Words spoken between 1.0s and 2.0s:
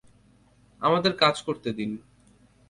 কাজ করতে দিন।